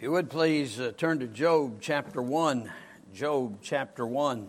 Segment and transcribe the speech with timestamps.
[0.00, 2.72] If you would please uh, turn to Job chapter 1.
[3.12, 4.48] Job chapter 1.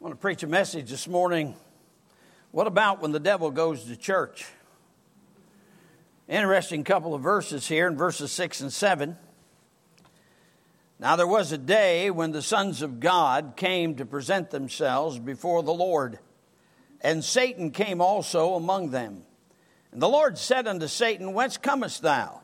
[0.00, 1.56] want to preach a message this morning.
[2.50, 4.48] What about when the devil goes to church?
[6.28, 9.16] Interesting couple of verses here in verses 6 and 7.
[10.98, 15.62] Now there was a day when the sons of God came to present themselves before
[15.62, 16.18] the Lord,
[17.00, 19.22] and Satan came also among them.
[19.92, 22.42] And the Lord said unto Satan, Whence comest thou?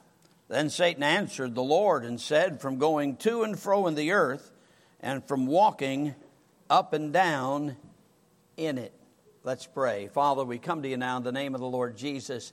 [0.48, 4.52] Then Satan answered the Lord and said, From going to and fro in the earth,
[5.00, 6.14] and from walking
[6.70, 7.76] up and down
[8.56, 8.92] in it.
[9.42, 10.08] Let's pray.
[10.08, 12.52] Father, we come to you now in the name of the Lord Jesus.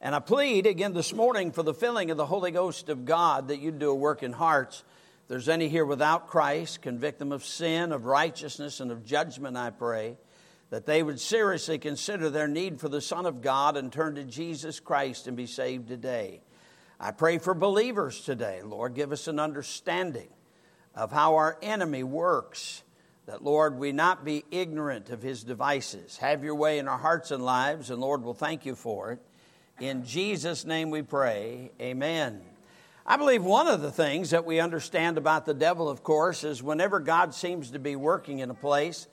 [0.00, 3.48] And I plead again this morning for the filling of the Holy Ghost of God
[3.48, 4.82] that you do a work in hearts.
[5.22, 9.58] If there's any here without Christ, convict them of sin, of righteousness, and of judgment,
[9.58, 10.16] I pray
[10.70, 14.24] that they would seriously consider their need for the Son of God and turn to
[14.24, 16.40] Jesus Christ and be saved today.
[16.98, 18.62] I pray for believers today.
[18.62, 20.28] Lord, give us an understanding
[20.94, 22.82] of how our enemy works,
[23.26, 26.18] that, Lord, we not be ignorant of his devices.
[26.18, 29.20] Have your way in our hearts and lives, and Lord, we'll thank you for it.
[29.80, 31.70] In Jesus' name we pray.
[31.80, 32.42] Amen.
[33.06, 36.62] I believe one of the things that we understand about the devil, of course, is
[36.62, 39.08] whenever God seems to be working in a place,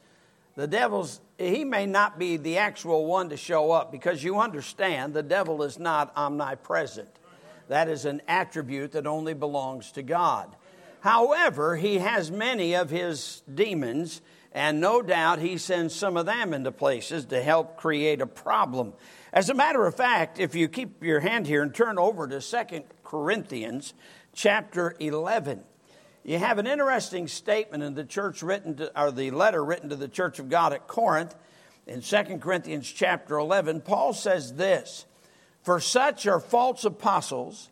[0.57, 5.13] the devil's he may not be the actual one to show up because you understand
[5.13, 7.19] the devil is not omnipresent.
[7.67, 10.55] That is an attribute that only belongs to god.
[11.01, 16.55] However he has many of his demons and no doubt he sends some of them
[16.55, 18.93] into places to help create a problem.
[19.31, 22.41] As a matter of fact if you keep your hand here and turn over to
[22.41, 23.93] Second corinthians
[24.33, 25.63] chapter 11
[26.27, 29.95] you have an interesting statement in the church written to, or the letter written to
[29.95, 31.33] the church of God at Corinth
[31.87, 33.79] in 2 Corinthians chapter 11.
[33.79, 35.05] Paul says this
[35.63, 37.69] For such are false apostles,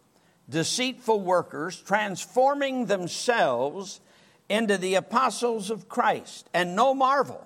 [0.49, 3.99] deceitful workers, transforming themselves
[4.47, 6.49] into the apostles of Christ.
[6.53, 7.45] And no marvel,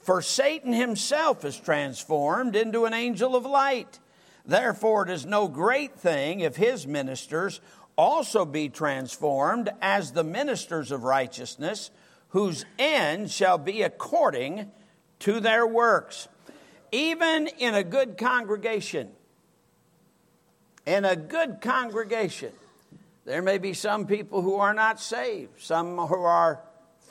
[0.00, 4.00] for Satan himself is transformed into an angel of light.
[4.44, 7.60] Therefore, it is no great thing if his ministers
[7.96, 11.90] also be transformed as the ministers of righteousness,
[12.28, 14.70] whose end shall be according
[15.20, 16.28] to their works.
[16.92, 19.10] Even in a good congregation,
[20.86, 22.52] in a good congregation,
[23.24, 26.60] there may be some people who are not saved, some who are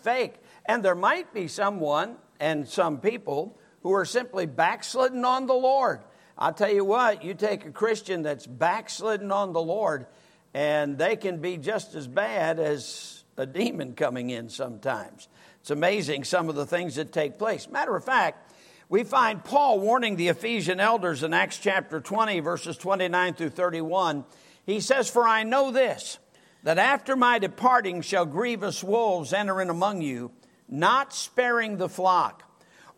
[0.01, 0.35] fake,
[0.65, 6.01] and there might be someone and some people who are simply backslidden on the Lord.
[6.37, 10.07] I'll tell you what, you take a Christian that's backslidden on the Lord,
[10.53, 15.27] and they can be just as bad as a demon coming in sometimes.
[15.61, 17.69] It's amazing some of the things that take place.
[17.69, 18.53] Matter of fact,
[18.89, 24.25] we find Paul warning the Ephesian elders in Acts chapter 20, verses 29 through 31.
[24.65, 26.17] He says, For I know this,
[26.63, 30.31] that after my departing shall grievous wolves enter in among you,
[30.67, 32.48] not sparing the flock.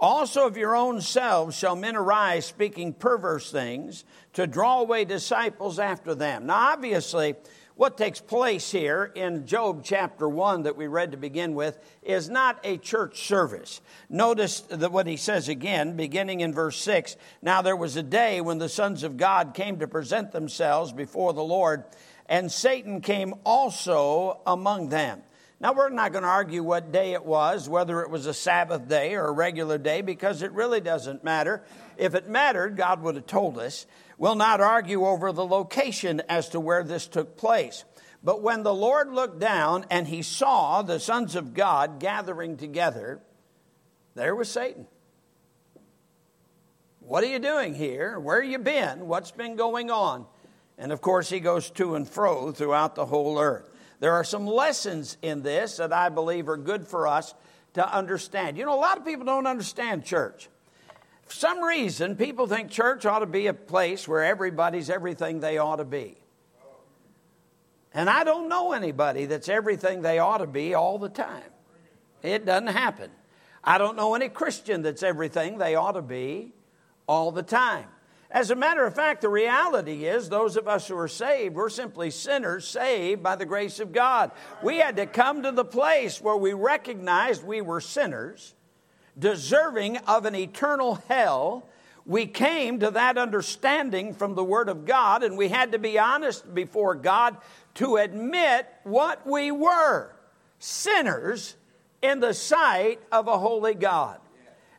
[0.02, 4.04] Also of your own selves shall men arise speaking perverse things
[4.34, 6.48] to draw away disciples after them.
[6.48, 7.36] Now, obviously,
[7.76, 12.32] what takes place here in Job chapter 1 that we read to begin with is
[12.32, 13.80] not a church service.
[14.10, 18.58] Notice what he says again, beginning in verse 6 Now there was a day when
[18.58, 21.84] the sons of God came to present themselves before the Lord,
[22.26, 25.22] and Satan came also among them.
[25.62, 28.88] Now, we're not going to argue what day it was, whether it was a Sabbath
[28.88, 31.64] day or a regular day, because it really doesn't matter.
[31.98, 33.86] If it mattered, God would have told us.
[34.18, 37.86] We'll not argue over the location as to where this took place.
[38.24, 43.22] But when the Lord looked down and he saw the sons of God gathering together,
[44.16, 44.88] there was Satan.
[47.02, 48.20] What are you doing here?
[48.20, 49.06] Where have you been?
[49.06, 50.26] What's been going on?
[50.80, 53.71] And of course, he goes to and fro throughout the whole earth.
[54.02, 57.36] There are some lessons in this that I believe are good for us
[57.76, 58.58] to understand.
[58.58, 60.50] You know, a lot of people don't understand church.
[61.28, 65.60] For some reason, people think church ought to be a place where everybody's everything they
[65.60, 66.18] ought to be.
[67.94, 71.44] And I don't know anybody that's everything they ought to be all the time.
[72.24, 73.12] It doesn't happen.
[73.64, 76.54] I don't know any Christian that's everything they ought to be
[77.08, 77.86] all the time.
[78.32, 81.70] As a matter of fact, the reality is those of us who are saved, we're
[81.70, 84.32] simply sinners saved by the grace of God.
[84.64, 88.56] We had to come to the place where we recognized we were sinners,
[89.20, 91.68] deserving of an eternal hell.
[92.06, 96.00] We came to that understanding from the Word of God, and we had to be
[96.00, 97.36] honest before God
[97.76, 100.16] to admit what we were
[100.58, 101.58] sinners
[102.02, 104.20] in the sight of a holy God.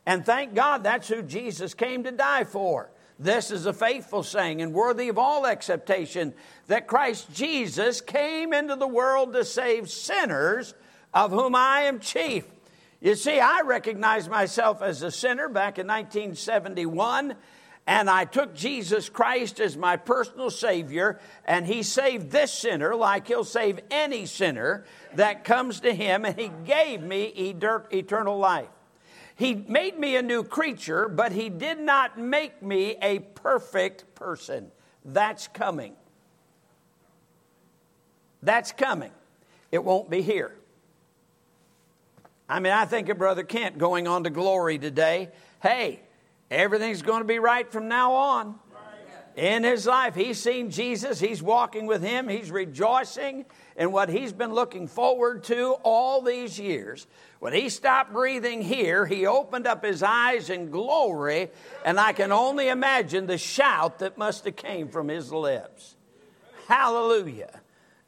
[0.06, 2.91] And thank God that's who Jesus came to die for
[3.22, 6.34] This is a faithful saying and worthy of all acceptation
[6.66, 10.74] that Christ Jesus came into the world to save sinners,
[11.14, 12.44] of whom I am chief.
[13.00, 17.36] You see, I recognized myself as a sinner back in 1971
[17.86, 23.26] and I took Jesus Christ as my personal Savior, and He saved this sinner like
[23.26, 24.84] He'll save any sinner
[25.14, 28.69] that comes to Him, and He gave me eternal life.
[29.37, 34.70] He made me a new creature, but He did not make me a perfect person.
[35.05, 35.94] That's coming.
[38.43, 39.12] That's coming.
[39.70, 40.55] It won't be here.
[42.49, 45.31] I mean, I think of Brother Kent going on to glory today.
[45.62, 46.00] Hey,
[46.52, 48.58] Everything's going to be right from now on.
[49.37, 53.46] In his life, he's seen Jesus, he's walking with him, he's rejoicing
[53.76, 57.06] in what he's been looking forward to all these years.
[57.38, 61.50] When he stopped breathing here, he opened up his eyes in glory,
[61.84, 65.96] and I can only imagine the shout that must have came from his lips.
[66.69, 67.61] Hallelujah.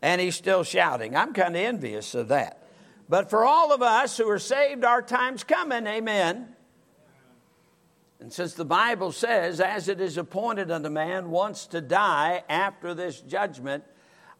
[0.03, 1.17] And he's still shouting.
[1.17, 2.69] I'm kind of envious of that.
[3.09, 5.87] But for all of us who are saved, our time's coming.
[5.87, 6.55] Amen.
[8.25, 12.95] And since the Bible says, as it is appointed unto man once to die after
[12.95, 13.85] this judgment,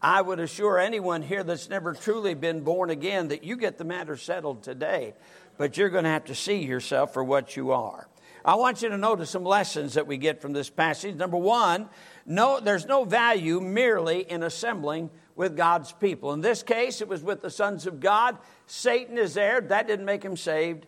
[0.01, 3.85] I would assure anyone here that's never truly been born again that you get the
[3.85, 5.13] matter settled today,
[5.59, 8.09] but you're going to have to see yourself for what you are.
[8.43, 11.17] I want you to notice some lessons that we get from this passage.
[11.17, 11.91] Number one,
[12.25, 16.33] no, there's no value merely in assembling with God's people.
[16.33, 18.39] In this case, it was with the sons of God.
[18.65, 19.61] Satan is there.
[19.61, 20.87] That didn't make him saved.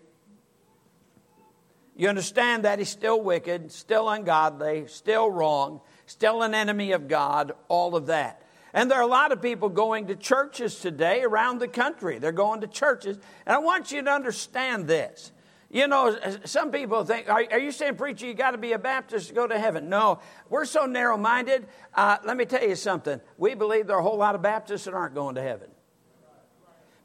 [1.97, 7.53] You understand that he's still wicked, still ungodly, still wrong, still an enemy of God,
[7.69, 8.43] all of that.
[8.75, 12.19] And there are a lot of people going to churches today around the country.
[12.19, 13.17] They're going to churches.
[13.47, 15.33] And I want you to understand this.
[15.71, 18.79] You know, some people think, are, are you saying, preacher, you got to be a
[18.79, 19.89] Baptist to go to heaven?
[19.89, 20.21] No,
[20.51, 21.67] we're so narrow minded.
[21.95, 23.21] Uh, let me tell you something.
[23.39, 25.71] We believe there are a whole lot of Baptists that aren't going to heaven.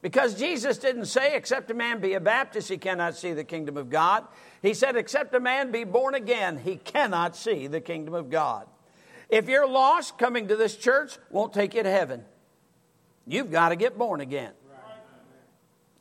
[0.02, 3.78] Because Jesus didn't say, except a man be a Baptist, he cannot see the kingdom
[3.78, 4.26] of God.
[4.62, 8.66] He said, except a man be born again, he cannot see the kingdom of God.
[9.30, 12.26] If you're lost, coming to this church won't take you to heaven.
[13.28, 14.54] You've got to get born again.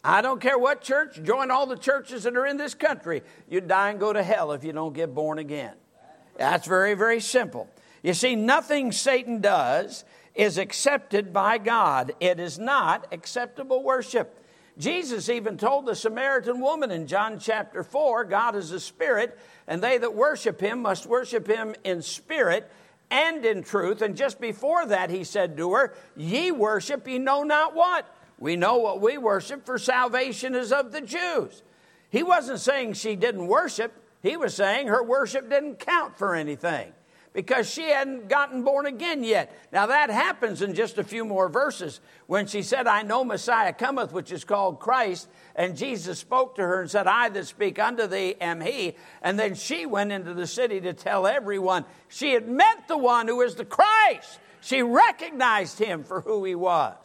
[0.03, 3.23] I don't care what church, join all the churches that are in this country.
[3.51, 5.75] You die and go to hell if you don't get born again.
[6.39, 7.69] That's very, very simple.
[8.03, 10.05] You see, nothing Satan does
[10.35, 12.13] is accepted by God.
[12.21, 14.37] It is not acceptable worship.
[14.79, 19.83] Jesus even told the Samaritan woman in John chapter 4 God is a spirit, and
[19.83, 22.71] they that worship him must worship him in spirit
[23.11, 24.01] and in truth.
[24.01, 28.07] And just before that, he said to her, Ye worship, ye know not what.
[28.39, 31.63] We know what we worship, for salvation is of the Jews.
[32.09, 33.93] He wasn't saying she didn't worship,
[34.23, 36.93] he was saying her worship didn't count for anything
[37.33, 39.57] because she hadn't gotten born again yet.
[39.73, 43.73] Now that happens in just a few more verses when she said, I know Messiah
[43.73, 45.29] cometh, which is called Christ.
[45.55, 48.97] And Jesus spoke to her and said, I that speak unto thee am he.
[49.23, 53.29] And then she went into the city to tell everyone she had met the one
[53.29, 54.41] who is the Christ.
[54.61, 56.97] She recognized him for who he was.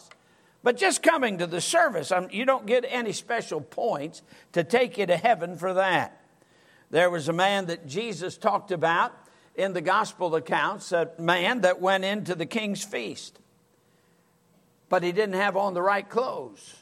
[0.64, 4.24] But just coming to the service, um, you don't get any special points
[4.54, 6.20] to take you to heaven for that.
[6.90, 9.14] There was a man that Jesus talked about
[9.56, 13.40] in the gospel accounts a man that went into the king's feast,
[14.90, 16.76] but he didn't have on the right clothes.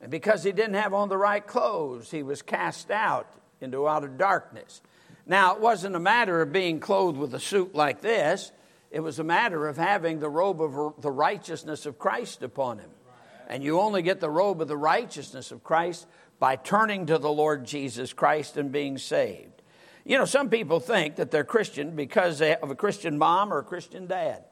[0.00, 4.08] And because he didn't have on the right clothes, he was cast out into outer
[4.08, 4.80] darkness.
[5.26, 8.52] Now, it wasn't a matter of being clothed with a suit like this,
[8.90, 12.90] it was a matter of having the robe of the righteousness of Christ upon him.
[13.46, 16.06] And you only get the robe of the righteousness of Christ
[16.38, 19.57] by turning to the Lord Jesus Christ and being saved.
[20.08, 23.58] You know, some people think that they're Christian because they have a Christian mom or
[23.58, 24.42] a Christian dad.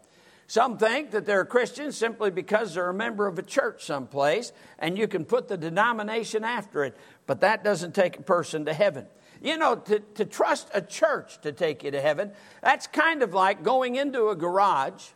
[0.47, 4.53] Some think that they're a Christian simply because they're a member of a church someplace
[4.79, 6.95] and you can put the denomination after it,
[7.27, 9.07] but that doesn't take a person to heaven.
[9.41, 13.33] You know, to, to trust a church to take you to heaven, that's kind of
[13.33, 15.09] like going into a garage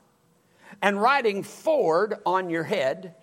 [0.81, 3.15] and writing Ford on your head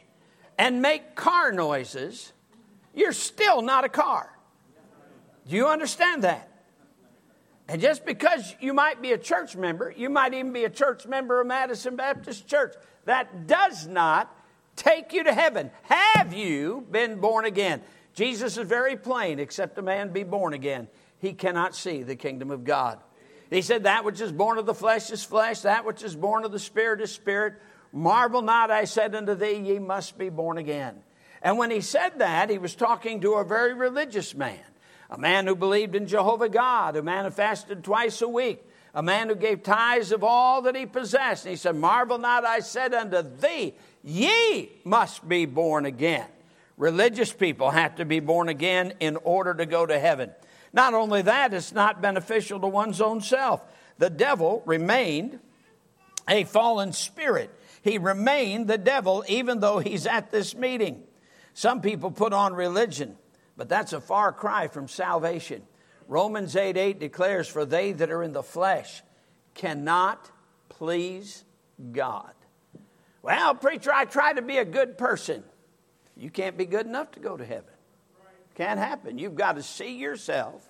[0.56, 2.32] and make car noises.
[2.94, 4.38] You're still not a car.
[5.48, 6.57] Do you understand that?
[7.70, 11.06] And just because you might be a church member, you might even be a church
[11.06, 14.34] member of Madison Baptist Church, that does not
[14.76, 15.72] take you to heaven.
[15.84, 17.82] Have you been born again?
[18.14, 20.88] Jesus is very plain except a man be born again,
[21.20, 23.00] he cannot see the kingdom of God.
[23.50, 26.46] He said, That which is born of the flesh is flesh, that which is born
[26.46, 27.56] of the spirit is spirit.
[27.94, 30.96] Marvel not, I said unto thee, ye must be born again.
[31.42, 34.60] And when he said that, he was talking to a very religious man
[35.10, 39.36] a man who believed in Jehovah God, who manifested twice a week, a man who
[39.36, 41.46] gave tithes of all that he possessed.
[41.46, 43.74] And he said, Marvel not, I said unto thee,
[44.04, 46.28] ye must be born again.
[46.78, 50.32] Religious people have to be born again in order to go to heaven.
[50.74, 53.62] Not only that, it's not beneficial to one's own self.
[53.98, 55.40] The devil remained
[56.28, 57.50] a fallen spirit.
[57.82, 61.04] He remained the devil even though he's at this meeting.
[61.54, 63.18] Some people put on religion,
[63.58, 65.64] but that's a far cry from salvation.
[66.08, 69.02] Romans 8 8 declares, For they that are in the flesh
[69.56, 70.32] cannot
[70.70, 71.44] please
[71.92, 72.32] God.
[73.22, 75.44] Well, preacher, I try to be a good person.
[76.16, 77.74] You can't be good enough to go to heaven.
[78.56, 79.18] Can't happen.
[79.18, 80.68] You've got to see yourself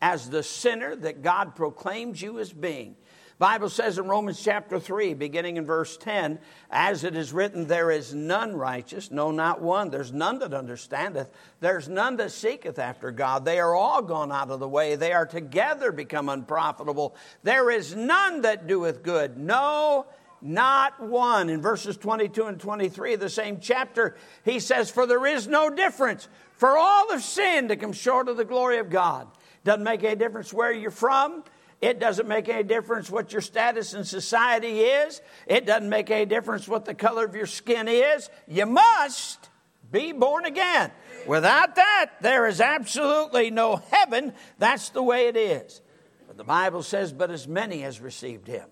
[0.00, 2.96] as the sinner that God proclaims you as being.
[3.38, 6.38] Bible says in Romans chapter 3, beginning in verse 10,
[6.70, 9.90] as it is written, there is none righteous, no, not one.
[9.90, 11.30] There's none that understandeth.
[11.60, 13.44] There's none that seeketh after God.
[13.44, 14.96] They are all gone out of the way.
[14.96, 17.14] They are together become unprofitable.
[17.42, 19.36] There is none that doeth good.
[19.36, 20.06] No,
[20.40, 21.50] not one.
[21.50, 24.16] In verses 22 and 23 of the same chapter,
[24.46, 26.26] he says, For there is no difference.
[26.54, 29.28] For all have sinned to come short of the glory of God.
[29.64, 31.44] Doesn't make any difference where you're from.
[31.80, 35.20] It doesn't make any difference what your status in society is.
[35.46, 38.30] It doesn't make any difference what the color of your skin is.
[38.48, 39.50] You must
[39.90, 40.90] be born again.
[41.26, 44.32] Without that, there is absolutely no heaven.
[44.58, 45.82] That's the way it is.
[46.26, 48.68] But the Bible says, But as many as received him,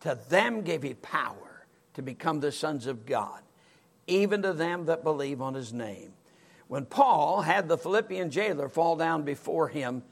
[0.00, 3.40] to them gave he power to become the sons of God,
[4.06, 6.12] even to them that believe on his name.
[6.68, 10.04] When Paul had the Philippian jailer fall down before him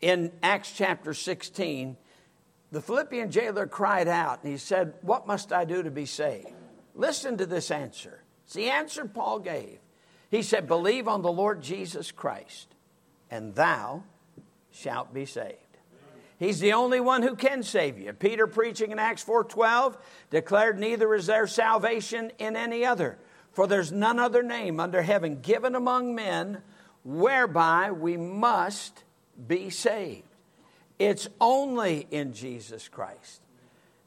[0.00, 1.96] in Acts chapter 16,
[2.72, 6.48] the Philippian jailer cried out and he said, What must I do to be saved?
[6.94, 8.22] Listen to this answer.
[8.44, 9.78] It's the answer Paul gave.
[10.30, 12.74] He said, Believe on the Lord Jesus Christ,
[13.30, 14.04] and thou
[14.70, 15.56] shalt be saved.
[16.38, 18.12] He's the only one who can save you.
[18.14, 19.98] Peter preaching in Acts 4:12
[20.30, 23.18] declared neither is there salvation in any other,
[23.52, 26.62] for there's none other name under heaven given among men
[27.04, 29.04] whereby we must
[29.46, 30.26] be saved.
[30.98, 33.40] It's only in Jesus Christ.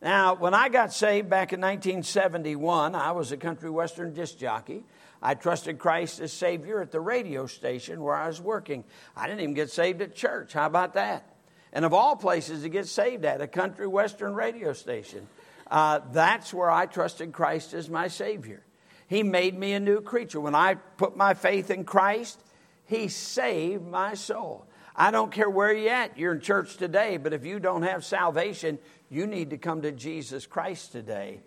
[0.02, 4.84] Now, when I got saved back in 1971, I was a country western disc jockey.
[5.22, 8.84] I trusted Christ as Savior at the radio station where I was working.
[9.16, 10.54] I didn't even get saved at church.
[10.54, 11.34] How about that?
[11.74, 15.28] and of all places to get saved at, a country western radio station.
[15.70, 18.64] Uh, that's where I trusted Christ as my Savior.
[19.08, 20.40] He made me a new creature.
[20.40, 22.42] When I put my faith in Christ,
[22.86, 24.68] He saved my soul.
[24.96, 26.18] I don't care where you're at.
[26.18, 29.92] You're in church today, but if you don't have salvation, you need to come to
[29.92, 31.40] Jesus Christ today,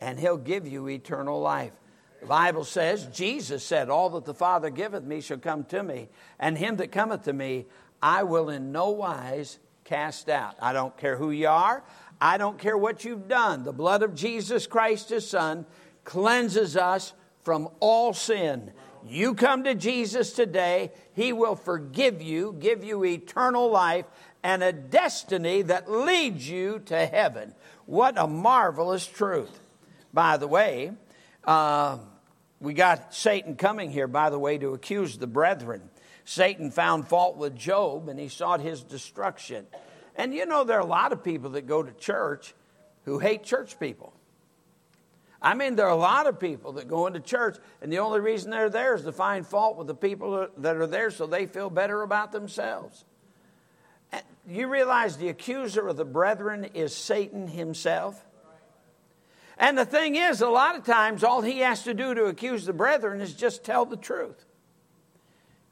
[0.00, 1.72] and He'll give you eternal life.
[2.20, 6.08] The Bible says, Jesus said, All that the Father giveth me shall come to me,
[6.38, 7.66] and him that cometh to me
[8.02, 10.56] I will in no wise cast out.
[10.60, 11.84] I don't care who you are.
[12.20, 13.64] I don't care what you've done.
[13.64, 15.66] The blood of Jesus Christ, his son,
[16.04, 17.12] cleanses us
[17.42, 18.72] from all sin.
[19.06, 24.06] You come to Jesus today, he will forgive you, give you eternal life,
[24.42, 27.54] and a destiny that leads you to heaven.
[27.86, 29.60] What a marvelous truth.
[30.12, 30.92] By the way,
[31.44, 31.98] uh,
[32.60, 35.82] we got Satan coming here, by the way, to accuse the brethren.
[36.24, 39.66] Satan found fault with Job and he sought his destruction.
[40.16, 42.54] And you know, there are a lot of people that go to church
[43.04, 44.14] who hate church people.
[45.44, 48.18] I mean, there are a lot of people that go into church, and the only
[48.18, 51.44] reason they're there is to find fault with the people that are there so they
[51.44, 53.04] feel better about themselves.
[54.48, 58.24] You realize the accuser of the brethren is Satan himself?
[59.58, 62.64] And the thing is, a lot of times, all he has to do to accuse
[62.64, 64.46] the brethren is just tell the truth.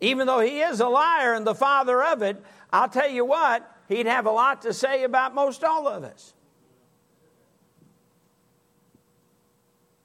[0.01, 2.37] Even though he is a liar and the father of it,
[2.71, 6.35] I'll tell you what, he'd have a lot to say about most all of us.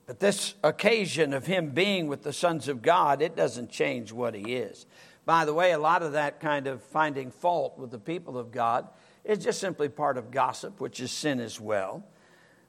[0.08, 4.34] But this occasion of him being with the sons of God, it doesn't change what
[4.34, 4.86] he is.
[5.26, 8.52] By the way, a lot of that kind of finding fault with the people of
[8.52, 8.88] God
[9.26, 12.06] is just simply part of gossip, which is sin as well.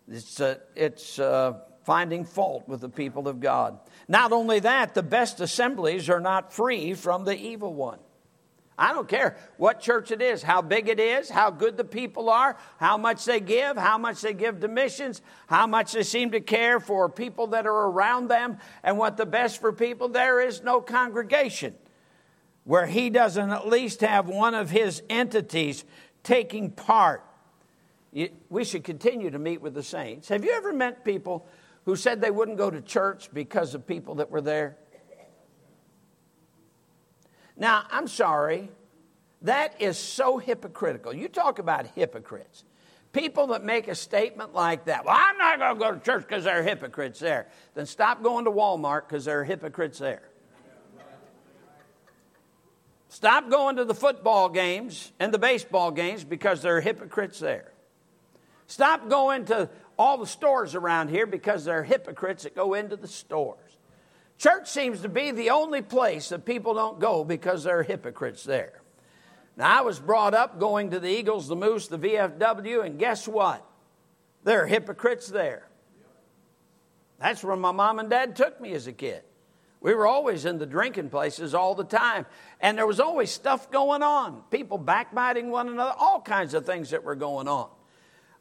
[0.08, 3.78] It's, uh, it's uh, finding fault with the people of God.
[4.08, 8.00] Not only that, the best assemblies are not free from the evil one.
[8.80, 12.30] I don't care what church it is, how big it is, how good the people
[12.30, 16.30] are, how much they give, how much they give to missions, how much they seem
[16.30, 20.08] to care for people that are around them, and what the best for people.
[20.08, 21.74] There is no congregation
[22.62, 25.84] where he doesn't at least have one of his entities
[26.22, 27.24] taking part.
[28.48, 30.28] We should continue to meet with the saints.
[30.28, 31.48] Have you ever met people
[31.84, 34.76] who said they wouldn't go to church because of people that were there?
[37.58, 38.70] Now, I'm sorry.
[39.42, 41.12] That is so hypocritical.
[41.12, 42.64] You talk about hypocrites.
[43.12, 46.26] people that make a statement like that, well, I'm not going to go to church
[46.26, 50.22] because there are hypocrites there, then stop going to Walmart because there are hypocrites there.
[53.08, 57.72] Stop going to the football games and the baseball games because there are hypocrites there.
[58.66, 62.96] Stop going to all the stores around here because there are hypocrites that go into
[62.96, 63.67] the stores.
[64.38, 68.44] Church seems to be the only place that people don't go because there are hypocrites
[68.44, 68.80] there.
[69.56, 73.26] Now, I was brought up going to the Eagles, the Moose, the VFW, and guess
[73.26, 73.64] what?
[74.44, 75.66] There are hypocrites there.
[77.18, 79.22] That's where my mom and dad took me as a kid.
[79.80, 82.26] We were always in the drinking places all the time.
[82.60, 86.90] And there was always stuff going on people backbiting one another, all kinds of things
[86.90, 87.68] that were going on.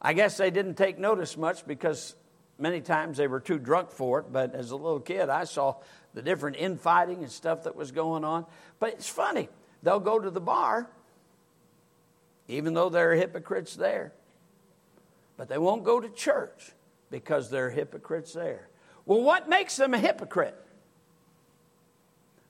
[0.00, 2.14] I guess they didn't take notice much because
[2.58, 4.32] many times they were too drunk for it.
[4.32, 5.76] But as a little kid, I saw
[6.14, 8.44] the different infighting and stuff that was going on.
[8.78, 9.48] But it's funny,
[9.82, 10.88] they'll go to the bar,
[12.48, 14.12] even though there are hypocrites there.
[15.36, 16.72] But they won't go to church
[17.10, 18.68] because there are hypocrites there.
[19.06, 20.56] Well, what makes them a hypocrite?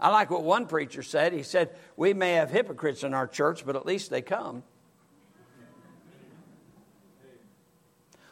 [0.01, 1.33] I like what one preacher said.
[1.33, 4.63] He said, We may have hypocrites in our church, but at least they come.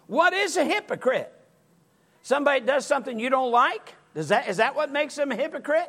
[0.07, 1.33] What is a hypocrite?
[2.27, 3.95] Somebody does something you don't like?
[4.17, 5.89] Is that, is that what makes them a hypocrite?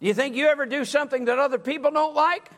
[0.00, 2.50] Do you think you ever do something that other people don't like?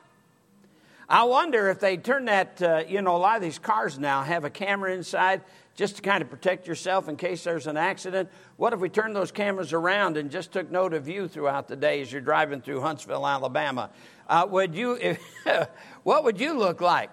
[1.07, 4.23] I wonder if they turn that, uh, you know, a lot of these cars now
[4.23, 5.43] have a camera inside
[5.75, 8.31] just to kind of protect yourself in case there's an accident.
[8.57, 11.77] What if we turned those cameras around and just took note of you throughout the
[11.77, 13.91] day as you're driving through Huntsville, Alabama?
[14.27, 15.23] Uh, would you, if,
[16.05, 17.11] what would you look like?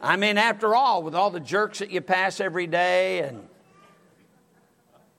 [0.00, 3.46] I mean, after all, with all the jerks that you pass every day and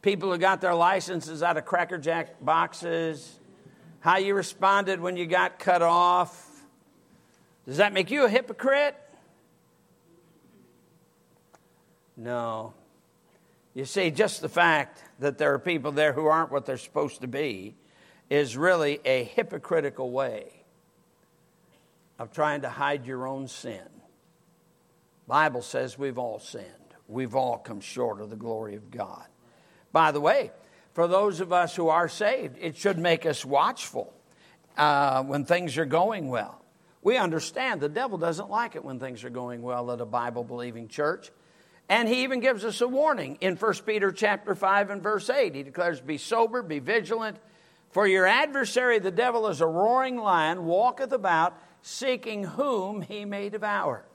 [0.03, 3.39] people who got their licenses out of Cracker Jack boxes,
[4.01, 6.51] how you responded when you got cut off,
[7.65, 8.95] does that make you a hypocrite?
[12.17, 12.73] No.
[13.73, 17.21] You see, just the fact that there are people there who aren't what they're supposed
[17.21, 17.75] to be
[18.29, 20.65] is really a hypocritical way
[22.19, 23.87] of trying to hide your own sin.
[25.27, 26.67] Bible says we've all sinned.
[27.07, 29.25] We've all come short of the glory of God.
[29.93, 30.51] By the way,
[30.93, 34.13] for those of us who are saved, it should make us watchful
[34.75, 36.59] uh, when things are going well.
[37.01, 40.43] We understand the devil doesn't like it when things are going well at a Bible
[40.43, 41.31] believing church.
[41.89, 45.53] And he even gives us a warning in 1 Peter chapter 5 and verse 8.
[45.53, 47.37] He declares, Be sober, be vigilant,
[47.91, 53.49] for your adversary, the devil, is a roaring lion, walketh about, seeking whom he may
[53.49, 54.05] devour.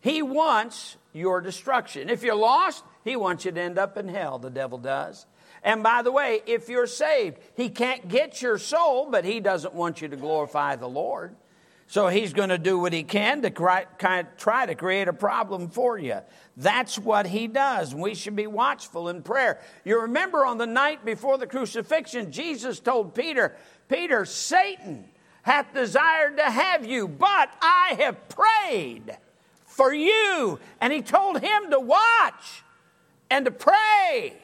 [0.00, 2.08] He wants your destruction.
[2.08, 5.26] If you're lost, he wants you to end up in hell, the devil does.
[5.62, 9.74] And by the way, if you're saved, he can't get your soul, but he doesn't
[9.74, 11.36] want you to glorify the Lord.
[11.86, 15.98] So he's going to do what he can to try to create a problem for
[15.98, 16.20] you.
[16.56, 17.94] That's what he does.
[17.94, 19.60] We should be watchful in prayer.
[19.84, 23.56] You remember on the night before the crucifixion, Jesus told Peter,
[23.88, 25.04] Peter, Satan
[25.42, 29.18] hath desired to have you, but I have prayed
[29.80, 30.58] for you.
[30.78, 32.64] And he told him to watch
[33.30, 34.36] and to pray.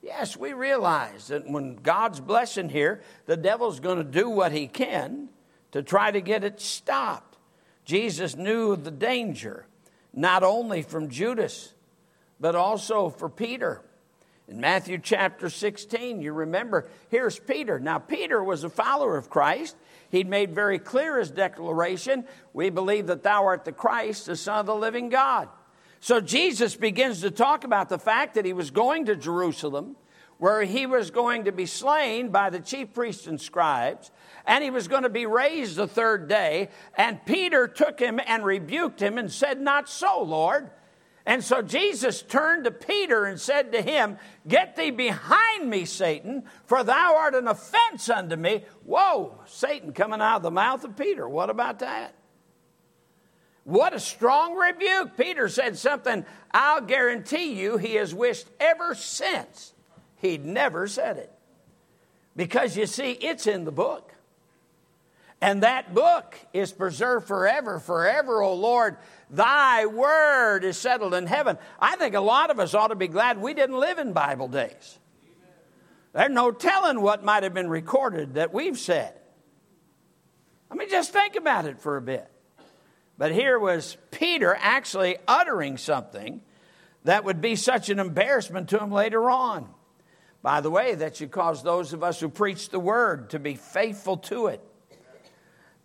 [0.00, 4.68] Yes, we realize that when God's blessing here, the devil's going to do what he
[4.68, 5.30] can
[5.72, 7.38] to try to get it stopped.
[7.84, 9.66] Jesus knew the danger,
[10.14, 11.74] not only from Judas,
[12.38, 13.82] but also for Peter.
[14.46, 17.80] In Matthew chapter 16, you remember, here's Peter.
[17.80, 19.74] Now, Peter was a follower of Christ.
[20.12, 24.60] He'd made very clear his declaration We believe that thou art the Christ, the Son
[24.60, 25.48] of the living God.
[26.00, 29.96] So Jesus begins to talk about the fact that he was going to Jerusalem,
[30.36, 34.10] where he was going to be slain by the chief priests and scribes,
[34.46, 36.68] and he was going to be raised the third day.
[36.94, 40.70] And Peter took him and rebuked him and said, Not so, Lord.
[41.24, 46.42] And so Jesus turned to Peter and said to him, Get thee behind me, Satan,
[46.66, 48.64] for thou art an offense unto me.
[48.84, 51.28] Whoa, Satan coming out of the mouth of Peter.
[51.28, 52.14] What about that?
[53.64, 55.16] What a strong rebuke.
[55.16, 59.72] Peter said something I'll guarantee you he has wished ever since
[60.16, 61.32] he'd never said it.
[62.34, 64.12] Because you see, it's in the book.
[65.42, 68.96] And that book is preserved forever, forever, O Lord.
[69.28, 71.58] Thy word is settled in heaven.
[71.80, 74.46] I think a lot of us ought to be glad we didn't live in Bible
[74.46, 75.00] days.
[76.12, 79.14] There's no telling what might have been recorded that we've said.
[80.70, 82.30] I mean, just think about it for a bit.
[83.18, 86.40] But here was Peter actually uttering something
[87.02, 89.68] that would be such an embarrassment to him later on.
[90.40, 93.56] By the way, that should cause those of us who preach the word to be
[93.56, 94.60] faithful to it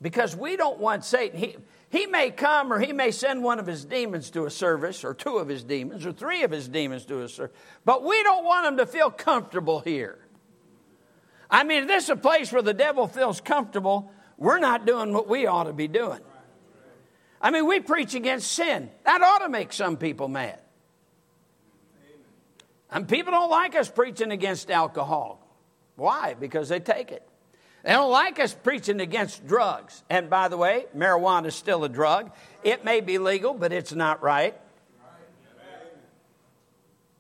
[0.02, 1.40] because we don't want Satan.
[1.40, 1.56] He,
[1.90, 5.14] He may come or he may send one of his demons to a service, or
[5.14, 7.56] two of his demons, or three of his demons to a service.
[7.86, 10.20] But we don't want him to feel comfortable here.
[11.50, 15.30] I mean, this is a place where the devil feels comfortable, we're not doing what
[15.30, 16.20] we ought to be doing.
[17.42, 18.90] I mean, we preach against sin.
[19.06, 20.60] That ought to make some people mad.
[22.92, 25.46] And people don't like us preaching against alcohol.
[25.96, 26.34] Why?
[26.34, 27.28] Because they take it.
[27.84, 30.04] They don't like us preaching against drugs.
[30.10, 32.32] And by the way, marijuana is still a drug.
[32.64, 34.60] It may be legal, but it's not right.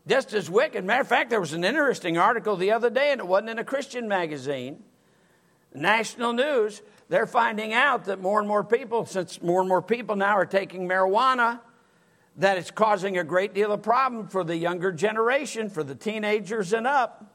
[0.07, 0.85] Just as wicked.
[0.85, 3.59] Matter of fact, there was an interesting article the other day, and it wasn't in
[3.59, 4.83] a Christian magazine.
[5.73, 10.15] National news, they're finding out that more and more people, since more and more people
[10.15, 11.59] now are taking marijuana,
[12.37, 16.71] that it's causing a great deal of problem for the younger generation, for the teenagers
[16.71, 17.25] and up,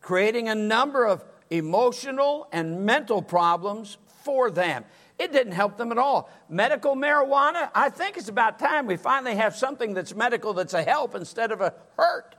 [0.00, 4.84] creating a number of emotional and mental problems for them.
[5.18, 6.30] It didn't help them at all.
[6.48, 10.82] Medical marijuana, I think it's about time we finally have something that's medical that's a
[10.82, 12.34] help instead of a hurt.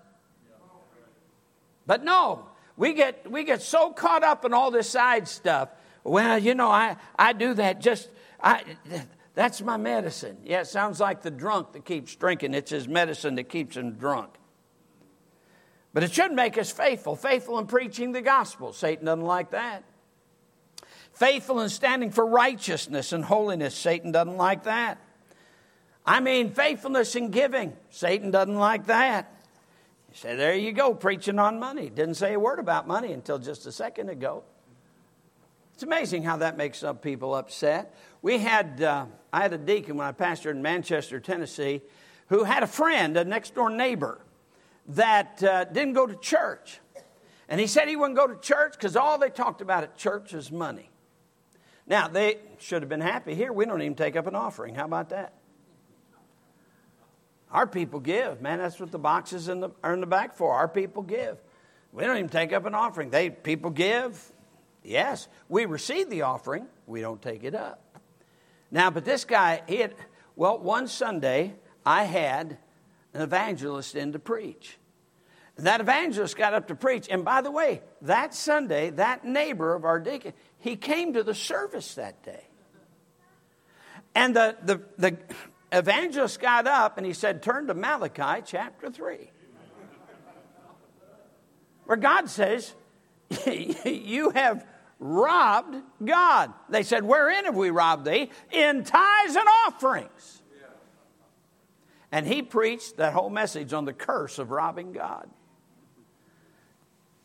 [1.86, 5.70] But no, we get, we get so caught up in all this side stuff.
[6.04, 8.10] Well, you know, I, I do that just,
[8.42, 8.64] I,
[9.36, 10.38] that's my medicine.
[10.44, 12.54] Yeah, it sounds like the drunk that keeps drinking.
[12.54, 14.32] It's his medicine that keeps him drunk.
[15.94, 18.74] But it should make us faithful, faithful in preaching the gospel.
[18.74, 19.84] Satan doesn't like that.
[21.14, 23.76] Faithful in standing for righteousness and holiness.
[23.76, 24.98] Satan doesn't like that.
[26.06, 27.74] I mean, faithfulness in giving.
[27.92, 29.32] Satan doesn't like that.
[30.10, 31.90] You say, there you go, preaching on money.
[31.90, 34.44] Didn't say a word about money until just a second ago.
[35.76, 37.96] It's amazing how that makes some people upset.
[38.22, 41.82] We had, uh, I had a deacon when I pastored in Manchester, Tennessee,
[42.28, 44.20] who had a friend, a next door neighbor,
[44.90, 46.80] that uh, didn't go to church.
[47.50, 50.34] And he said he wouldn't go to church because all they talked about at church
[50.34, 50.90] is money.
[51.86, 53.52] Now, they should have been happy here.
[53.52, 54.76] We don't even take up an offering.
[54.76, 55.34] How about that?
[57.52, 58.42] Our people give.
[58.42, 60.54] Man, that's what the boxes in the, are in the back for.
[60.54, 61.38] Our people give.
[61.92, 63.12] We don't even take up an offering.
[63.12, 64.32] They people give.
[64.84, 66.66] Yes, we receive the offering.
[66.88, 68.00] We don't take it up.
[68.72, 69.94] Now, but this guy, he had,
[70.36, 71.54] well, one Sunday
[71.86, 72.58] I had
[73.14, 74.78] an evangelist in to preach.
[75.58, 77.08] And that evangelist got up to preach.
[77.10, 81.36] And by the way, that Sunday, that neighbor of our deacon, he came to the
[81.36, 82.48] service that day.
[84.16, 85.18] And the, the, the
[85.72, 89.30] evangelist got up and he said, Turn to Malachi chapter 3.
[91.86, 92.74] Where God says,
[93.46, 94.66] You have
[95.00, 96.54] robbed God.
[96.70, 98.30] They said, Wherein have we robbed thee?
[98.52, 100.43] In tithes and offerings.
[102.14, 105.28] And he preached that whole message on the curse of robbing God.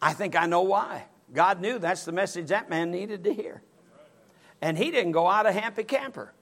[0.01, 1.05] I think I know why.
[1.31, 3.61] God knew that's the message that man needed to hear.
[4.63, 6.33] And he didn't go out a happy camper.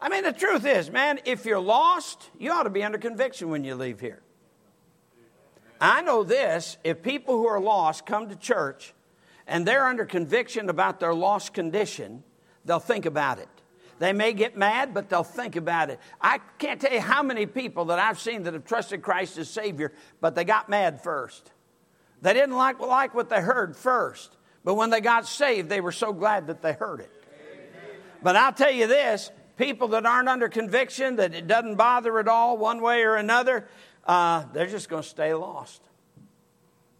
[0.00, 3.50] I mean, the truth is, man, if you're lost, you ought to be under conviction
[3.50, 4.20] when you leave here.
[5.80, 8.94] I know this if people who are lost come to church
[9.46, 12.24] and they're under conviction about their lost condition,
[12.64, 13.48] they'll think about it.
[14.04, 15.98] They may get mad, but they'll think about it.
[16.20, 19.48] I can't tell you how many people that I've seen that have trusted Christ as
[19.48, 21.50] Savior, but they got mad first.
[22.20, 25.90] They didn't like, like what they heard first, but when they got saved, they were
[25.90, 27.10] so glad that they heard it.
[28.22, 32.28] But I'll tell you this people that aren't under conviction, that it doesn't bother at
[32.28, 33.66] all, one way or another,
[34.06, 35.80] uh, they're just going to stay lost.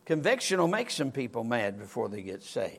[0.07, 2.79] Conviction will make some people mad before they get saved.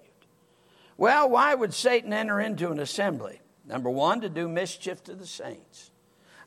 [0.97, 3.39] Well, why would Satan enter into an assembly?
[3.67, 5.91] Number one, to do mischief to the saints.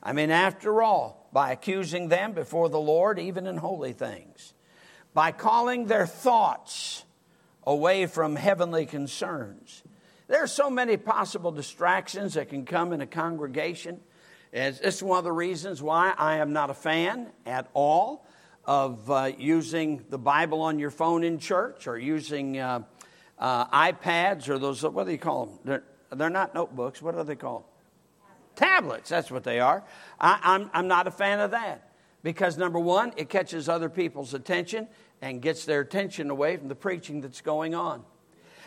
[0.01, 4.53] I mean, after all, by accusing them before the Lord, even in holy things,
[5.13, 7.03] by calling their thoughts
[7.63, 9.83] away from heavenly concerns.
[10.27, 13.99] There are so many possible distractions that can come in a congregation.
[14.51, 18.25] This is one of the reasons why I am not a fan at all
[18.65, 22.83] of uh, using the Bible on your phone in church or using uh,
[23.37, 25.59] uh, iPads or those, what do you call them?
[25.65, 25.83] They're,
[26.15, 27.01] they're not notebooks.
[27.01, 27.63] What are they called?
[28.55, 29.09] Tablets.
[29.09, 29.83] That's what they are.
[30.19, 31.91] I, I'm, I'm not a fan of that
[32.23, 34.87] because, number one, it catches other people's attention
[35.21, 38.03] and gets their attention away from the preaching that's going on.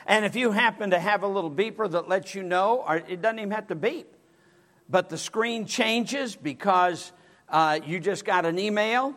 [0.07, 3.22] And if you happen to have a little beeper that lets you know, or it
[3.22, 4.12] doesn't even have to beep,
[4.88, 7.12] but the screen changes because
[7.48, 9.14] uh, you just got an email,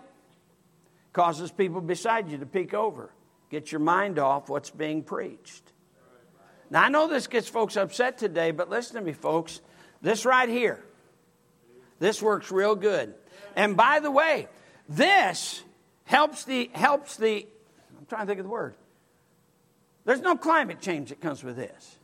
[1.13, 3.09] causes people beside you to peek over,
[3.49, 5.71] get your mind off what's being preached.
[6.69, 9.61] Now, I know this gets folks upset today, but listen to me, folks.
[10.01, 10.83] This right here,
[11.99, 13.13] this works real good.
[13.55, 14.47] And by the way,
[14.89, 15.63] this
[16.03, 17.47] helps the, helps the,
[17.97, 18.75] I'm trying to think of the word.
[20.05, 21.97] There's no climate change that comes with this.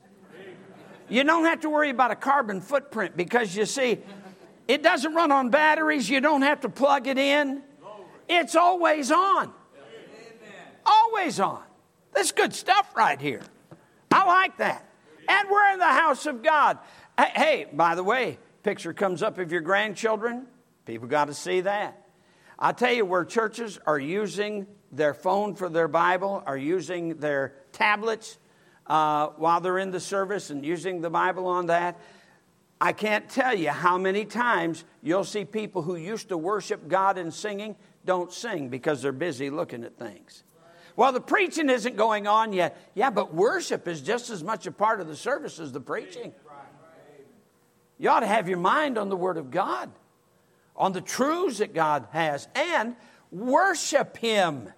[1.09, 3.99] You don't have to worry about a carbon footprint because you see,
[4.67, 6.09] it doesn't run on batteries.
[6.09, 7.61] You don't have to plug it in.
[8.29, 9.51] It's always on.
[10.85, 11.61] Always on.
[12.13, 13.41] That's good stuff right here.
[14.11, 14.85] I like that.
[15.27, 16.79] And we're in the house of God.
[17.17, 20.47] Hey, by the way, picture comes up of your grandchildren.
[20.85, 22.07] People got to see that.
[22.57, 27.53] I tell you where churches are using their phone for their Bible, are using their
[27.71, 28.37] tablets
[28.87, 31.99] uh, while they're in the service and using the Bible on that.
[32.79, 37.17] I can't tell you how many times you'll see people who used to worship God
[37.17, 40.43] in singing don't sing because they're busy looking at things.
[41.01, 42.79] Well, the preaching isn't going on yet.
[42.93, 46.31] Yeah, but worship is just as much a part of the service as the preaching.
[47.97, 49.89] You ought to have your mind on the Word of God,
[50.75, 52.95] on the truths that God has, and
[53.31, 54.71] worship Him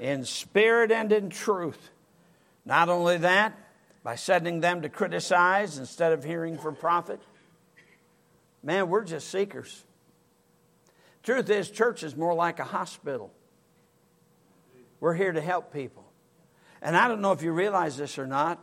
[0.00, 1.90] in spirit and in truth.
[2.64, 3.52] Not only that,
[4.02, 7.20] by sending them to criticize instead of hearing for profit.
[8.62, 9.84] Man, we're just seekers.
[11.22, 13.30] Truth is, church is more like a hospital.
[15.02, 16.04] We're here to help people.
[16.80, 18.60] And I don't know if you realize this or not,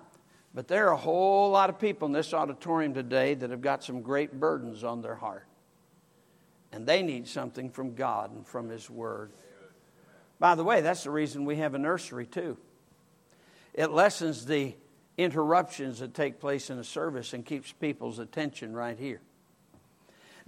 [0.54, 3.84] but there are a whole lot of people in this auditorium today that have got
[3.84, 5.46] some great burdens on their heart.
[6.72, 9.34] And they need something from God and from His Word.
[10.40, 12.56] By the way, that's the reason we have a nursery, too.
[13.74, 14.76] It lessens the
[15.18, 19.20] interruptions that take place in a service and keeps people's attention right here.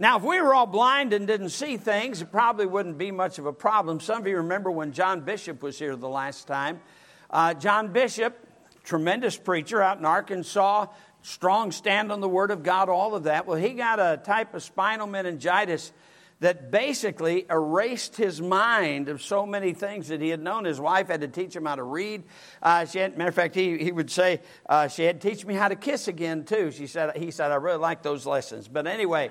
[0.01, 3.37] Now, if we were all blind and didn't see things, it probably wouldn't be much
[3.37, 3.99] of a problem.
[3.99, 6.81] Some of you remember when John Bishop was here the last time.
[7.29, 8.35] Uh, John Bishop,
[8.83, 10.87] tremendous preacher out in Arkansas,
[11.21, 13.45] strong stand on the Word of God, all of that.
[13.45, 15.93] Well, he got a type of spinal meningitis
[16.39, 20.65] that basically erased his mind of so many things that he had known.
[20.65, 22.23] His wife had to teach him how to read.
[22.59, 25.45] Uh, she had, matter of fact, he, he would say, uh, she had to teach
[25.45, 26.71] me how to kiss again, too.
[26.71, 28.67] She said, he said, I really like those lessons.
[28.67, 29.29] But anyway,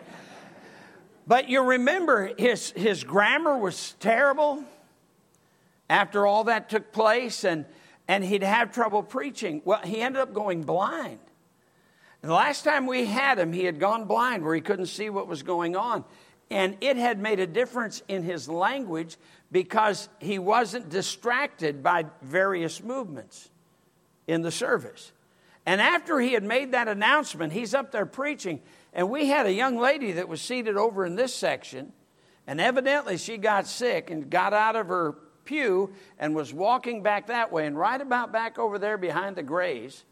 [1.27, 4.65] but you remember his, his grammar was terrible
[5.89, 7.65] after all that took place, and,
[8.07, 9.61] and he'd have trouble preaching.
[9.65, 11.19] Well, he ended up going blind.
[12.23, 15.11] And the last time we had him, he had gone blind where he couldn't see
[15.11, 16.05] what was going on.
[16.51, 19.17] And it had made a difference in his language
[19.53, 23.51] because he wasn't distracted by various movements
[24.27, 25.13] in the service.
[25.67, 28.61] And after he had made that announcement, he's up there preaching.
[28.93, 31.93] And we had a young lady that was seated over in this section.
[32.47, 35.13] And evidently she got sick and got out of her
[35.45, 37.67] pew and was walking back that way.
[37.67, 40.05] And right about back over there behind the grays,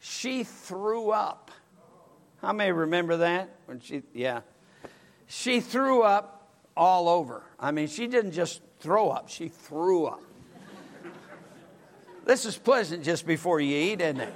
[0.00, 1.50] she threw up.
[2.42, 3.50] I may remember that?
[3.66, 4.40] When she, yeah
[5.28, 7.42] she threw up all over.
[7.60, 10.22] I mean, she didn't just throw up, she threw up.
[12.24, 14.34] this is pleasant just before you eat, isn't it?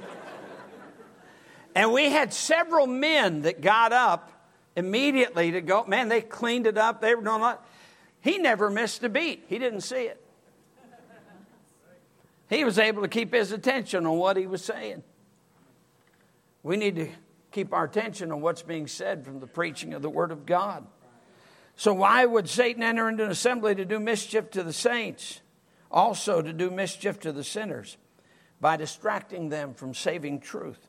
[1.74, 4.30] And we had several men that got up
[4.76, 5.84] immediately to go.
[5.84, 7.00] Man, they cleaned it up.
[7.00, 7.66] They were doing a lot.
[8.20, 9.44] He never missed a beat.
[9.48, 10.18] He didn't see it.
[12.48, 15.02] He was able to keep his attention on what he was saying.
[16.62, 17.08] We need to
[17.50, 20.86] keep our attention on what's being said from the preaching of the Word of God.
[21.76, 25.40] So, why would Satan enter into an assembly to do mischief to the saints?
[25.90, 27.96] Also, to do mischief to the sinners
[28.60, 30.88] by distracting them from saving truth,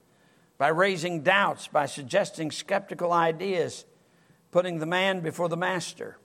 [0.63, 3.83] by raising doubts, by suggesting skeptical ideas,
[4.49, 6.17] putting the man before the master,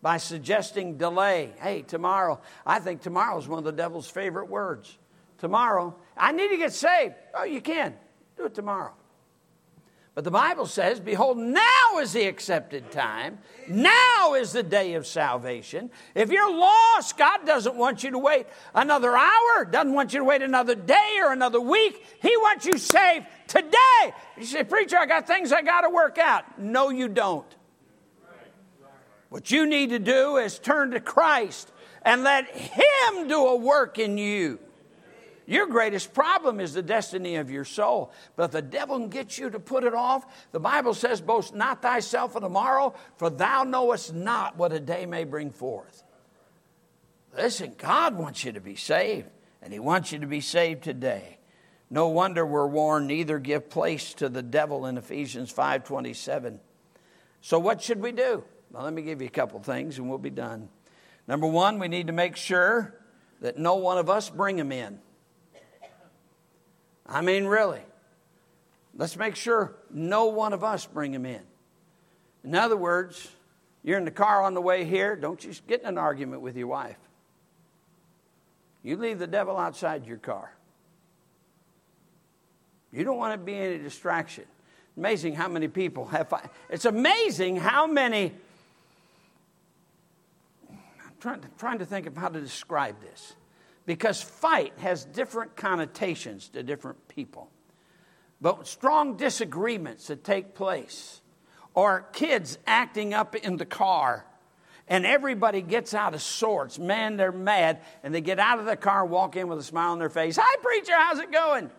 [0.00, 1.52] by suggesting delay.
[1.58, 4.96] Hey, tomorrow, I think tomorrow is one of the devil's favorite words.
[5.38, 7.16] Tomorrow, I need to get saved.
[7.34, 7.96] Oh, you can.
[8.36, 8.92] Do it tomorrow.
[10.14, 13.38] But the Bible says, Behold, now is the accepted time.
[13.68, 15.90] Now is the day of salvation.
[16.14, 18.46] If you're lost, God doesn't want you to wait
[18.76, 22.06] another hour, doesn't want you to wait another day or another week.
[22.22, 24.14] He wants you saved today.
[24.38, 26.60] You say, Preacher, I got things I got to work out.
[26.60, 27.52] No, you don't.
[29.30, 31.72] What you need to do is turn to Christ
[32.02, 34.60] and let Him do a work in you.
[35.46, 38.12] Your greatest problem is the destiny of your soul.
[38.36, 41.54] But if the devil can get you to put it off, the Bible says, Boast
[41.54, 46.02] not thyself of tomorrow, for thou knowest not what a day may bring forth.
[47.36, 49.28] Listen, God wants you to be saved,
[49.60, 51.38] and He wants you to be saved today.
[51.90, 56.58] No wonder we're warned, neither give place to the devil in Ephesians 5:27.
[57.40, 58.42] So what should we do?
[58.70, 60.70] Well, let me give you a couple things and we'll be done.
[61.28, 62.94] Number one, we need to make sure
[63.40, 64.98] that no one of us bring him in.
[67.06, 67.82] I mean, really.
[68.96, 71.42] Let's make sure no one of us bring him in.
[72.44, 73.28] In other words,
[73.82, 76.56] you're in the car on the way here, don't you get in an argument with
[76.56, 76.96] your wife.
[78.82, 80.52] You leave the devil outside your car.
[82.92, 84.44] You don't want to be any distraction.
[84.96, 86.32] Amazing how many people have.
[86.70, 88.32] It's amazing how many.
[90.70, 90.78] I'm
[91.18, 93.34] trying to, trying to think of how to describe this.
[93.86, 97.50] Because fight has different connotations to different people.
[98.40, 101.20] But strong disagreements that take place,
[101.74, 104.26] or kids acting up in the car,
[104.86, 106.78] and everybody gets out of sorts.
[106.78, 109.92] Man, they're mad, and they get out of the car, walk in with a smile
[109.92, 110.36] on their face.
[110.40, 111.70] Hi, preacher, how's it going?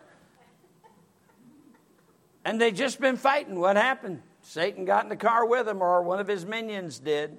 [2.44, 3.58] And they just been fighting.
[3.58, 4.22] What happened?
[4.42, 7.38] Satan got in the car with them, or one of his minions did.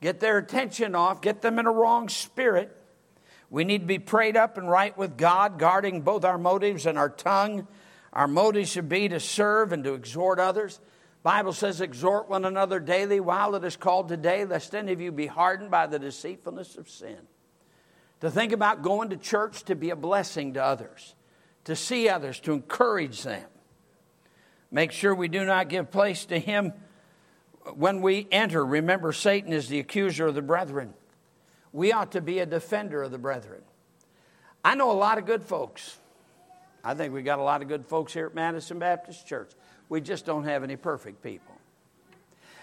[0.00, 2.76] Get their attention off, get them in a wrong spirit.
[3.50, 6.96] We need to be prayed up and right with God, guarding both our motives and
[6.96, 7.66] our tongue.
[8.12, 10.80] Our motives should be to serve and to exhort others.
[11.22, 15.12] Bible says, exhort one another daily while it is called today, lest any of you
[15.12, 17.18] be hardened by the deceitfulness of sin.
[18.20, 21.14] To think about going to church to be a blessing to others,
[21.64, 23.44] to see others, to encourage them.
[24.70, 26.72] Make sure we do not give place to him
[27.74, 28.64] when we enter.
[28.64, 30.94] Remember, Satan is the accuser of the brethren.
[31.72, 33.62] We ought to be a defender of the brethren.
[34.64, 35.98] I know a lot of good folks.
[36.82, 39.52] I think we got a lot of good folks here at Madison Baptist Church.
[39.88, 41.54] We just don't have any perfect people.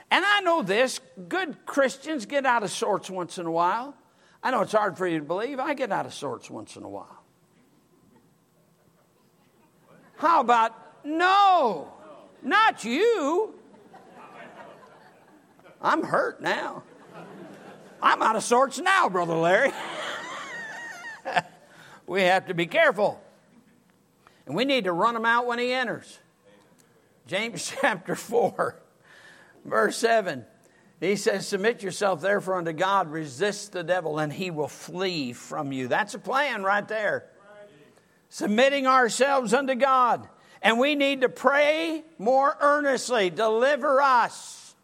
[0.09, 3.95] And I know this good Christians get out of sorts once in a while.
[4.41, 5.59] I know it's hard for you to believe.
[5.59, 7.23] I get out of sorts once in a while.
[10.15, 11.93] How about no?
[12.41, 13.53] Not you.
[15.81, 16.83] I'm hurt now.
[18.01, 19.71] I'm out of sorts now, Brother Larry.
[22.07, 23.21] we have to be careful.
[24.45, 26.19] And we need to run him out when he enters.
[27.25, 28.79] James chapter 4,
[29.65, 30.45] verse 7.
[30.99, 35.71] He says, Submit yourself therefore unto God, resist the devil, and he will flee from
[35.71, 35.87] you.
[35.87, 37.25] That's a plan right there.
[38.29, 40.27] Submitting ourselves unto God.
[40.61, 44.75] And we need to pray more earnestly deliver us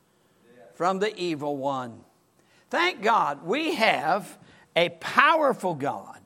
[0.75, 2.01] from the evil one.
[2.73, 4.35] Thank God we have
[4.75, 6.17] a powerful God.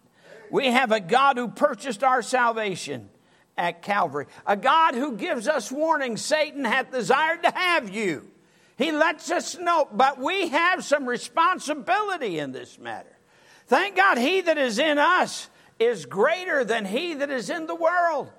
[0.50, 3.10] We have a God who purchased our salvation
[3.58, 8.30] at Calvary, a God who gives us warning Satan hath desired to have you.
[8.78, 13.18] He lets us know, but we have some responsibility in this matter.
[13.66, 17.76] Thank God, he that is in us is greater than he that is in the
[17.76, 18.32] world.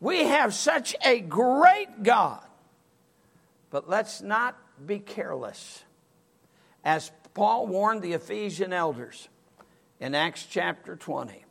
[0.00, 2.44] We have such a great God.
[3.70, 5.82] But let's not be careless.
[6.84, 9.28] As Paul warned the Ephesian elders
[10.00, 11.44] in Acts chapter 20,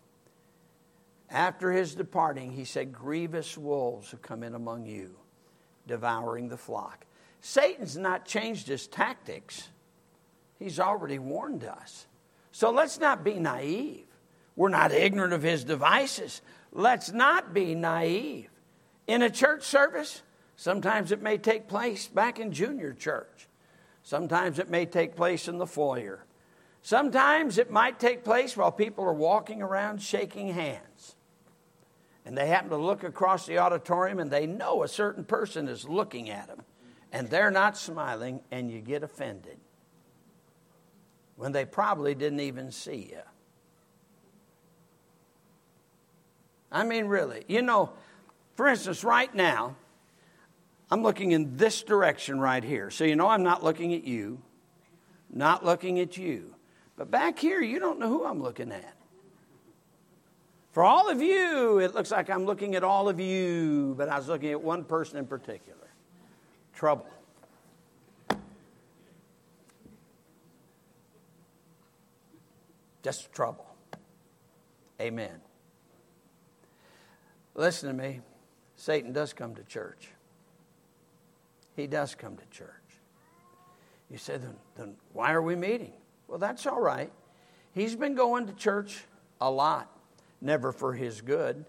[1.29, 5.15] after his departing, he said, Grievous wolves have come in among you,
[5.87, 7.05] devouring the flock.
[7.39, 9.69] Satan's not changed his tactics,
[10.59, 12.05] he's already warned us.
[12.51, 14.07] So let's not be naive.
[14.57, 16.41] We're not ignorant of his devices.
[16.73, 18.49] Let's not be naive.
[19.07, 20.21] In a church service,
[20.57, 23.46] sometimes it may take place back in junior church.
[24.07, 26.23] Sometimes it may take place in the foyer.
[26.81, 31.17] Sometimes it might take place while people are walking around shaking hands.
[32.25, 35.83] And they happen to look across the auditorium and they know a certain person is
[35.89, 36.61] looking at them.
[37.11, 39.57] And they're not smiling, and you get offended
[41.35, 43.23] when they probably didn't even see you.
[46.71, 47.43] I mean, really.
[47.49, 47.91] You know,
[48.55, 49.75] for instance, right now,
[50.89, 52.89] I'm looking in this direction right here.
[52.89, 54.41] So you know I'm not looking at you,
[55.29, 56.55] not looking at you.
[56.95, 58.95] But back here, you don't know who I'm looking at.
[60.71, 64.17] For all of you, it looks like I'm looking at all of you, but I
[64.17, 65.77] was looking at one person in particular
[66.77, 67.07] trouble.
[73.01, 73.65] Just trouble.
[75.01, 75.41] Amen.
[77.55, 78.21] Listen to me.
[78.75, 80.09] Satan does come to church.
[81.77, 82.71] He does come to church.
[84.09, 85.93] You say, then, then why are we meeting?
[86.27, 87.11] Well, that's all right.
[87.71, 89.05] He's been going to church
[89.39, 89.87] a lot,
[90.41, 91.65] never for his good.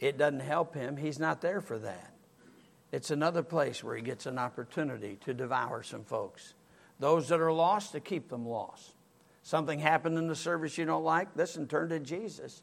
[0.00, 0.96] It doesn't help him.
[0.96, 2.14] He's not there for that.
[2.90, 6.54] It's another place where he gets an opportunity to devour some folks.
[6.98, 8.94] Those that are lost, to keep them lost.
[9.42, 12.62] Something happened in the service you don't like, listen, turn to Jesus.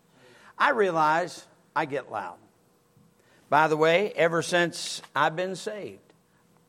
[0.58, 1.45] I realize
[1.76, 2.38] I get loud.
[3.49, 6.11] By the way, ever since I've been saved,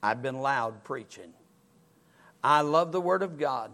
[0.03, 1.33] I've been loud preaching.
[2.43, 3.73] I love the Word of God.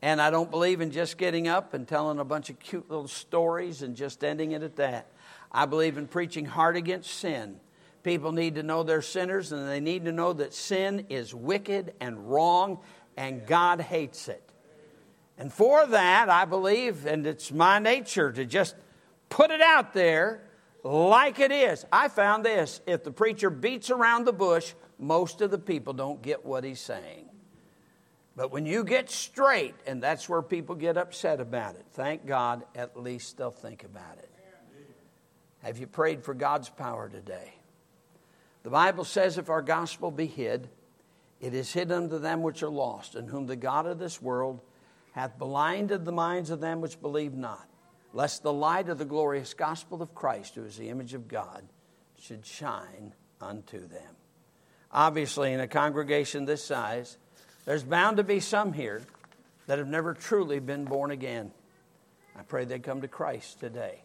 [0.00, 3.06] And I don't believe in just getting up and telling a bunch of cute little
[3.06, 5.06] stories and just ending it at that.
[5.52, 7.60] I believe in preaching hard against sin.
[8.02, 11.94] People need to know they're sinners and they need to know that sin is wicked
[12.00, 12.80] and wrong
[13.16, 14.42] and God hates it.
[15.38, 18.74] And for that, I believe, and it's my nature to just
[19.28, 20.42] put it out there
[20.82, 21.84] like it is.
[21.92, 26.22] I found this if the preacher beats around the bush, most of the people don't
[26.22, 27.28] get what he's saying.
[28.36, 32.62] But when you get straight, and that's where people get upset about it, thank God,
[32.74, 34.30] at least they'll think about it.
[35.62, 37.52] Have you prayed for God's power today?
[38.62, 40.68] The Bible says if our gospel be hid,
[41.40, 44.60] it is hid unto them which are lost, in whom the God of this world
[45.12, 47.68] hath blinded the minds of them which believe not,
[48.12, 51.64] lest the light of the glorious gospel of Christ, who is the image of God,
[52.20, 54.16] should shine unto them.
[54.92, 57.16] Obviously, in a congregation this size,
[57.64, 59.02] there's bound to be some here
[59.66, 61.50] that have never truly been born again.
[62.36, 64.02] I pray they come to Christ today.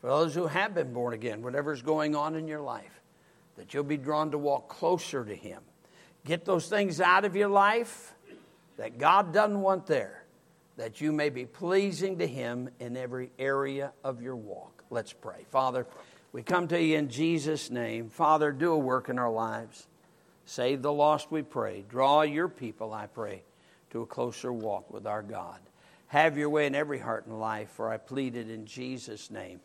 [0.00, 3.00] For those who have been born again, whatever's going on in your life,
[3.56, 5.62] that you'll be drawn to walk closer to Him.
[6.24, 8.14] Get those things out of your life
[8.76, 10.24] that God doesn't want there,
[10.76, 14.84] that you may be pleasing to Him in every area of your walk.
[14.90, 15.44] Let's pray.
[15.50, 15.86] Father,
[16.32, 18.08] we come to you in Jesus' name.
[18.08, 19.88] Father, do a work in our lives.
[20.48, 21.84] Save the lost, we pray.
[21.90, 23.42] Draw your people, I pray,
[23.90, 25.60] to a closer walk with our God.
[26.06, 29.60] Have your way in every heart and life, for I plead it in Jesus' name.